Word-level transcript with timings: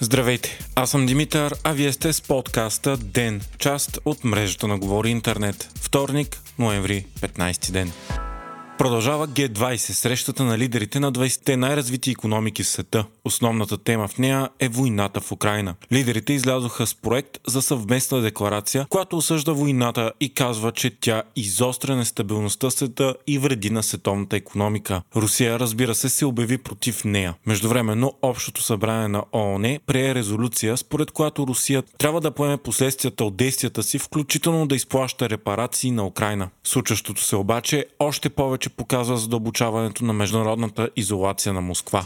Здравейте, 0.00 0.58
аз 0.74 0.90
съм 0.90 1.06
Димитър, 1.06 1.54
а 1.64 1.72
вие 1.72 1.92
сте 1.92 2.12
с 2.12 2.20
подкаста 2.20 2.96
ДЕН, 2.96 3.40
част 3.58 3.98
от 4.04 4.24
мрежата 4.24 4.68
на 4.68 4.78
Говори 4.78 5.10
Интернет. 5.10 5.70
Вторник, 5.80 6.42
ноември, 6.58 7.06
15 7.20 7.70
ден. 7.72 7.92
Продължава 8.78 9.28
Г20, 9.28 9.76
срещата 9.76 10.44
на 10.44 10.58
лидерите 10.58 11.00
на 11.00 11.12
20-те 11.12 11.56
най-развити 11.56 12.10
економики 12.10 12.62
в 12.62 12.68
света. 12.68 13.04
Основната 13.26 13.78
тема 13.78 14.08
в 14.08 14.18
нея 14.18 14.48
е 14.60 14.68
войната 14.68 15.20
в 15.20 15.32
Украина. 15.32 15.74
Лидерите 15.92 16.32
излязоха 16.32 16.86
с 16.86 16.94
проект 16.94 17.38
за 17.46 17.62
съвместна 17.62 18.20
декларация, 18.20 18.86
която 18.90 19.16
осъжда 19.16 19.52
войната 19.52 20.12
и 20.20 20.34
казва, 20.34 20.72
че 20.72 20.90
тя 21.00 21.22
изостря 21.36 21.96
нестабилността 21.96 22.70
света 22.70 23.14
и 23.26 23.38
вреди 23.38 23.70
на 23.70 23.82
световната 23.82 24.36
економика. 24.36 25.02
Русия, 25.16 25.58
разбира 25.58 25.94
се, 25.94 26.08
се 26.08 26.24
обяви 26.24 26.58
против 26.58 27.04
нея. 27.04 27.34
Междувременно, 27.46 28.12
Общото 28.22 28.62
събрание 28.62 29.08
на 29.08 29.22
ООН 29.32 29.78
прие 29.86 30.14
резолюция, 30.14 30.76
според 30.76 31.10
която 31.10 31.46
Русия 31.46 31.82
трябва 31.98 32.20
да 32.20 32.30
поеме 32.30 32.56
последствията 32.56 33.24
от 33.24 33.36
действията 33.36 33.82
си, 33.82 33.98
включително 33.98 34.66
да 34.66 34.76
изплаща 34.76 35.30
репарации 35.30 35.90
на 35.90 36.06
Украина. 36.06 36.48
Случващото 36.64 37.22
се 37.22 37.36
обаче 37.36 37.86
още 37.98 38.28
повече 38.28 38.66
че 38.66 38.70
показва 38.76 39.16
задълбочаването 39.16 40.04
на 40.04 40.12
международната 40.12 40.88
изолация 40.96 41.52
на 41.52 41.60
Москва. 41.60 42.04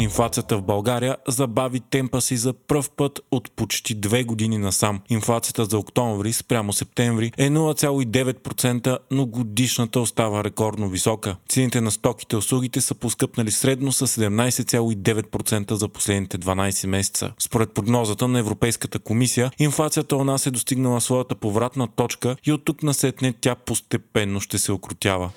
Инфлацията 0.00 0.56
в 0.56 0.62
България 0.62 1.16
забави 1.28 1.80
темпа 1.80 2.20
си 2.20 2.36
за 2.36 2.52
пръв 2.52 2.90
път 2.90 3.20
от 3.30 3.50
почти 3.56 3.94
две 3.94 4.24
години 4.24 4.58
насам. 4.58 5.00
Инфлацията 5.08 5.64
за 5.64 5.78
октомври 5.78 6.32
спрямо 6.32 6.72
септември 6.72 7.32
е 7.38 7.50
0,9%, 7.50 8.98
но 9.10 9.26
годишната 9.26 10.00
остава 10.00 10.44
рекордно 10.44 10.88
висока. 10.88 11.36
Цените 11.48 11.80
на 11.80 11.90
стоките 11.90 12.36
и 12.36 12.38
услугите 12.38 12.80
са 12.80 12.94
поскъпнали 12.94 13.50
средно 13.50 13.92
с 13.92 14.06
17,9% 14.06 15.72
за 15.72 15.88
последните 15.88 16.38
12 16.38 16.86
месеца. 16.86 17.32
Според 17.38 17.74
прогнозата 17.74 18.28
на 18.28 18.38
Европейската 18.38 18.98
комисия, 18.98 19.50
инфлацията 19.58 20.16
у 20.16 20.24
нас 20.24 20.46
е 20.46 20.50
достигнала 20.50 21.00
своята 21.00 21.34
повратна 21.34 21.88
точка 21.96 22.36
и 22.44 22.52
от 22.52 22.64
тук 22.64 22.82
насетне 22.82 23.34
тя 23.40 23.54
постепенно 23.54 24.40
ще 24.40 24.58
се 24.58 24.72
окрутява. 24.72 25.30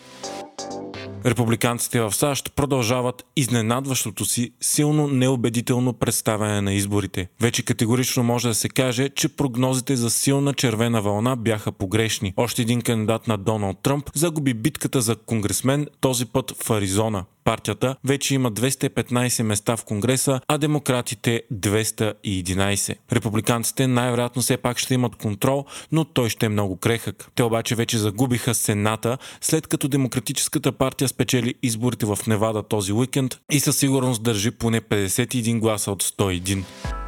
Републиканците 1.26 2.02
в 2.02 2.12
САЩ 2.12 2.56
продължават 2.56 3.26
изненадващото 3.36 4.26
си 4.26 4.52
силно 4.62 5.08
неубедително 5.08 5.94
представяне 5.94 6.62
на 6.62 6.74
изборите. 6.74 7.28
Вече 7.42 7.66
категорично 7.66 8.24
може 8.24 8.48
да 8.48 8.54
се 8.56 8.70
каже, 8.70 9.10
че 9.10 9.28
прогнозите 9.28 9.96
за 9.96 10.10
силна 10.10 10.54
червена 10.54 11.02
вълна 11.02 11.36
бяха 11.36 11.72
погрешни. 11.72 12.34
Още 12.38 12.62
един 12.62 12.82
кандидат 12.82 13.28
на 13.28 13.38
Доналд 13.38 13.78
Тръмп 13.84 14.10
загуби 14.16 14.54
битката 14.54 15.02
за 15.02 15.16
конгресмен, 15.16 15.88
този 16.02 16.26
път 16.26 16.56
в 16.64 16.70
Аризона. 16.70 17.26
Партията 17.44 17.96
вече 18.04 18.36
има 18.36 18.52
215 18.52 19.44
места 19.44 19.78
в 19.78 19.86
Конгреса, 19.86 20.40
а 20.48 20.58
демократите 20.58 21.44
211. 21.54 22.96
Републиканците 23.12 23.88
най-вероятно 23.88 24.42
все 24.42 24.58
пак 24.58 24.78
ще 24.78 24.94
имат 24.94 25.16
контрол, 25.16 25.66
но 25.92 26.06
той 26.06 26.30
ще 26.30 26.46
е 26.46 26.50
много 26.50 26.76
крехък. 26.76 27.28
Те 27.36 27.44
обаче 27.44 27.76
вече 27.76 27.98
загубиха 27.98 28.54
Сената, 28.54 29.18
след 29.42 29.68
като 29.68 29.88
Демократическата 29.88 30.72
партия 30.72 31.08
спечели 31.08 31.54
изборите 31.64 32.06
в 32.06 32.20
Невада 32.28 32.64
този 32.64 32.94
уикенд 32.94 33.40
и 33.52 33.60
със 33.60 33.78
сигурност 33.78 34.24
държи 34.24 34.52
поне 34.52 34.82
51 34.82 35.60
гласа 35.60 35.92
от 35.92 36.04
101. 36.04 37.03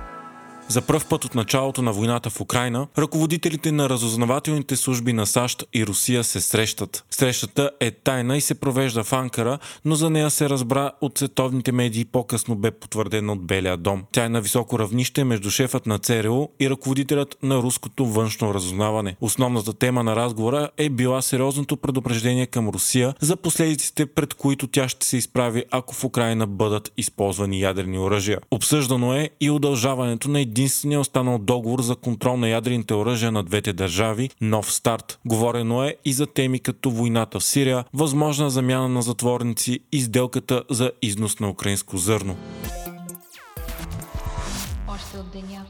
За 0.67 0.81
пръв 0.81 1.07
път 1.07 1.25
от 1.25 1.35
началото 1.35 1.81
на 1.81 1.93
войната 1.93 2.29
в 2.29 2.41
Украина, 2.41 2.87
ръководителите 2.97 3.71
на 3.71 3.89
разузнавателните 3.89 4.75
служби 4.75 5.13
на 5.13 5.25
САЩ 5.25 5.63
и 5.73 5.85
Русия 5.85 6.23
се 6.23 6.41
срещат. 6.41 7.05
Срещата 7.09 7.71
е 7.79 7.91
тайна 7.91 8.37
и 8.37 8.41
се 8.41 8.55
провежда 8.55 9.03
в 9.03 9.13
Анкара, 9.13 9.59
но 9.85 9.95
за 9.95 10.09
нея 10.09 10.29
се 10.29 10.49
разбра 10.49 10.91
от 11.01 11.17
световните 11.17 11.71
медии 11.71 12.05
по-късно 12.05 12.55
бе 12.55 12.71
потвърдена 12.71 13.31
от 13.31 13.45
Белия 13.45 13.77
дом. 13.77 14.03
Тя 14.11 14.25
е 14.25 14.29
на 14.29 14.41
високо 14.41 14.79
равнище 14.79 15.23
между 15.23 15.49
шефът 15.49 15.85
на 15.85 15.99
ЦРУ 15.99 16.47
и 16.59 16.69
ръководителят 16.69 17.37
на 17.43 17.55
руското 17.55 18.05
външно 18.05 18.53
разузнаване. 18.53 19.15
Основната 19.21 19.73
тема 19.73 20.03
на 20.03 20.15
разговора 20.15 20.69
е 20.77 20.89
била 20.89 21.21
сериозното 21.21 21.77
предупреждение 21.77 22.45
към 22.45 22.69
Русия 22.69 23.13
за 23.19 23.35
последиците, 23.35 24.05
пред 24.05 24.33
които 24.33 24.67
тя 24.67 24.89
ще 24.89 25.05
се 25.05 25.17
изправи, 25.17 25.63
ако 25.71 25.95
в 25.95 26.03
Украина 26.03 26.47
бъдат 26.47 26.91
използвани 26.97 27.61
ядрени 27.61 27.99
оръжия. 27.99 28.39
Обсъждано 28.51 29.13
е 29.13 29.29
и 29.41 29.49
удължаването 29.49 30.29
на 30.29 30.41
единствения 30.55 30.99
останал 30.99 31.37
договор 31.37 31.81
за 31.81 31.95
контрол 31.95 32.37
на 32.37 32.49
ядрените 32.49 32.93
оръжия 32.93 33.31
на 33.31 33.43
двете 33.43 33.73
държави– 33.73 34.29
нов 34.41 34.73
старт. 34.73 35.19
Говорено 35.25 35.83
е 35.83 35.95
и 36.05 36.13
за 36.13 36.27
теми 36.27 36.59
като 36.59 36.91
войната 36.91 37.39
в 37.39 37.43
Сирия, 37.43 37.85
възможна 37.93 38.49
замяна 38.49 38.89
на 38.89 39.01
затворници 39.01 39.79
и 39.91 40.01
сделката 40.01 40.63
за 40.69 40.91
износ 41.01 41.39
на 41.39 41.49
украинско 41.49 41.97
зърно. 41.97 42.37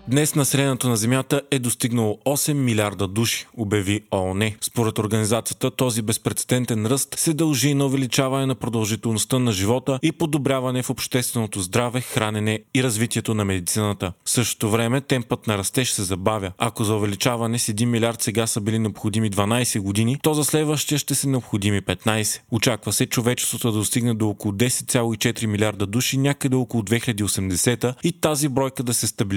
Днес 0.08 0.36
населението 0.36 0.90
на 0.90 0.98
Земята 0.98 1.42
е 1.52 1.60
достигнало 1.60 2.18
8 2.26 2.54
милиарда 2.54 3.08
души, 3.08 3.48
обяви 3.58 4.02
ООН. 4.14 4.52
Според 4.62 5.00
организацията 5.00 5.72
този 5.72 6.02
безпредседентен 6.02 6.86
ръст 6.86 7.16
се 7.18 7.34
дължи 7.34 7.74
на 7.74 7.86
увеличаване 7.86 8.46
на 8.46 8.56
продължителността 8.56 9.40
на 9.40 9.52
живота 9.52 10.00
и 10.04 10.12
подобряване 10.12 10.84
в 10.84 10.90
общественото 10.90 11.62
здраве, 11.62 12.02
хранене 12.02 12.60
и 12.74 12.84
развитието 12.84 13.34
на 13.34 13.46
медицината. 13.46 14.14
В 14.26 14.30
същото 14.30 14.70
време 14.70 15.02
темпът 15.02 15.48
на 15.48 15.58
растеж 15.58 15.92
се 15.92 16.04
забавя. 16.04 16.52
Ако 16.58 16.84
за 16.84 16.96
увеличаване 16.96 17.60
с 17.60 17.74
1 17.74 17.86
милиард 17.86 18.22
сега 18.22 18.48
са 18.48 18.62
били 18.62 18.80
необходими 18.80 19.32
12 19.32 19.80
години, 19.80 20.18
то 20.24 20.34
за 20.34 20.44
следващия 20.44 20.98
ще 20.98 21.16
са 21.16 21.30
необходими 21.30 21.82
15. 21.82 22.42
Очаква 22.52 22.94
се 22.94 23.06
човечеството 23.06 23.72
да 23.72 23.78
достигне 23.78 24.14
до 24.14 24.30
около 24.30 24.54
10,4 24.54 25.46
милиарда 25.46 25.86
души 25.86 26.18
някъде 26.18 26.56
около 26.56 26.84
2080 26.84 27.96
и 28.04 28.12
тази 28.12 28.50
бройка 28.50 28.84
да 28.84 28.94
се 28.94 29.08
стабилизира 29.08 29.35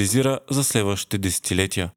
за 0.51 0.65
следващите 0.65 1.19
десетилетия. 1.19 1.91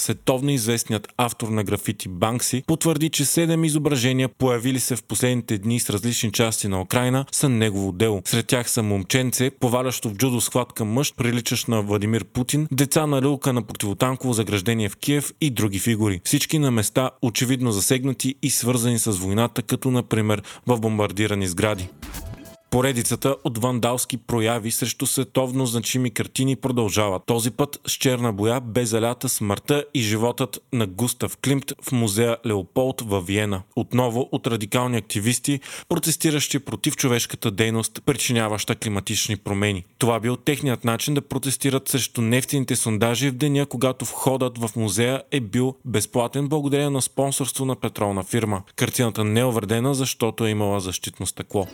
Световно 0.00 0.50
известният 0.50 1.08
автор 1.16 1.48
на 1.48 1.64
графити 1.64 2.08
Банкси 2.08 2.62
потвърди, 2.66 3.10
че 3.10 3.24
7 3.24 3.66
изображения, 3.66 4.28
появили 4.28 4.80
се 4.80 4.96
в 4.96 5.02
последните 5.02 5.58
дни 5.58 5.80
с 5.80 5.90
различни 5.90 6.32
части 6.32 6.68
на 6.68 6.80
Украина, 6.80 7.24
са 7.32 7.48
негово 7.48 7.92
дело. 7.92 8.22
Сред 8.24 8.46
тях 8.46 8.70
са 8.70 8.82
момченце, 8.82 9.50
повалящо 9.50 10.08
в 10.08 10.14
джудо 10.14 10.40
схватка 10.40 10.84
мъж, 10.84 11.14
приличащ 11.14 11.68
на 11.68 11.82
Владимир 11.82 12.24
Путин, 12.24 12.68
деца 12.72 13.06
на 13.06 13.22
люлка 13.22 13.52
на 13.52 13.62
противотанково 13.62 14.32
заграждение 14.32 14.88
в 14.88 14.96
Киев 14.96 15.32
и 15.40 15.50
други 15.50 15.78
фигури. 15.78 16.20
Всички 16.24 16.58
на 16.58 16.70
места 16.70 17.10
очевидно 17.22 17.72
засегнати 17.72 18.34
и 18.42 18.50
свързани 18.50 18.98
с 18.98 19.10
войната, 19.10 19.62
като 19.62 19.90
например 19.90 20.42
в 20.66 20.80
бомбардирани 20.80 21.46
сгради. 21.46 21.88
Поредицата 22.70 23.36
от 23.44 23.58
вандалски 23.58 24.16
прояви 24.16 24.70
срещу 24.70 25.06
световно 25.06 25.66
значими 25.66 26.10
картини 26.10 26.56
продължава. 26.56 27.20
Този 27.26 27.50
път 27.50 27.80
с 27.86 27.92
черна 27.92 28.32
боя 28.32 28.60
бе 28.60 28.86
залята 28.86 29.28
смъртта 29.28 29.84
и 29.94 30.00
животът 30.00 30.58
на 30.72 30.86
Густав 30.86 31.36
Климт 31.36 31.72
в 31.82 31.92
музея 31.92 32.36
Леополд 32.46 33.00
във 33.00 33.26
Виена. 33.26 33.62
Отново 33.76 34.28
от 34.32 34.46
радикални 34.46 34.96
активисти, 34.96 35.60
протестиращи 35.88 36.58
против 36.58 36.96
човешката 36.96 37.50
дейност, 37.50 38.02
причиняваща 38.06 38.74
климатични 38.74 39.36
промени. 39.36 39.84
Това 39.98 40.20
бил 40.20 40.36
техният 40.36 40.84
начин 40.84 41.14
да 41.14 41.20
протестират 41.20 41.88
срещу 41.88 42.20
нефтените 42.20 42.76
сондажи 42.76 43.30
в 43.30 43.34
деня, 43.34 43.66
когато 43.66 44.04
входът 44.04 44.58
в 44.58 44.70
музея 44.76 45.22
е 45.30 45.40
бил 45.40 45.76
безплатен 45.84 46.48
благодарение 46.48 46.90
на 46.90 47.02
спонсорство 47.02 47.64
на 47.64 47.76
петролна 47.76 48.22
фирма. 48.22 48.62
Картината 48.76 49.24
не 49.24 49.40
е 49.40 49.44
увредена, 49.44 49.94
защото 49.94 50.46
е 50.46 50.50
имала 50.50 50.80
защитно 50.80 51.26
стъкло 51.26 51.66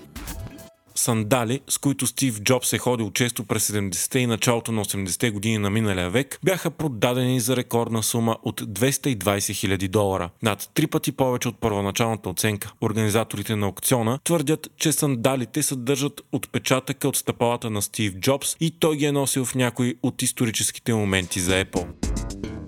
сандали, 1.06 1.60
с 1.68 1.78
които 1.78 2.06
Стив 2.06 2.40
Джобс 2.40 2.72
е 2.72 2.78
ходил 2.78 3.10
често 3.10 3.44
през 3.44 3.70
70-те 3.70 4.18
и 4.18 4.26
началото 4.26 4.72
на 4.72 4.84
80-те 4.84 5.30
години 5.30 5.58
на 5.58 5.70
миналия 5.70 6.10
век, 6.10 6.38
бяха 6.44 6.70
продадени 6.70 7.40
за 7.40 7.56
рекордна 7.56 8.02
сума 8.02 8.36
от 8.42 8.60
220 8.60 9.16
000 9.16 9.88
долара. 9.88 10.30
Над 10.42 10.70
три 10.74 10.86
пъти 10.86 11.12
повече 11.12 11.48
от 11.48 11.60
първоначалната 11.60 12.28
оценка. 12.28 12.72
Организаторите 12.80 13.56
на 13.56 13.66
аукциона 13.66 14.18
твърдят, 14.24 14.68
че 14.76 14.92
сандалите 14.92 15.62
съдържат 15.62 16.20
отпечатъка 16.32 17.08
от 17.08 17.16
стъпалата 17.16 17.70
на 17.70 17.82
Стив 17.82 18.14
Джобс 18.14 18.56
и 18.60 18.70
той 18.70 18.96
ги 18.96 19.04
е 19.04 19.12
носил 19.12 19.44
в 19.44 19.54
някои 19.54 19.94
от 20.02 20.22
историческите 20.22 20.94
моменти 20.94 21.40
за 21.40 21.64
Apple. 21.64 21.86